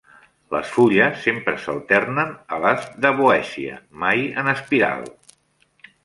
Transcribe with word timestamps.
Les 0.53 0.69
fulles 0.75 1.17
sempre 1.25 1.53
s'alternen 1.65 2.31
a 2.57 2.59
les 2.63 2.87
"Daboecia", 3.05 3.77
mai 4.05 4.23
en 4.43 4.49
espiral. 4.55 5.05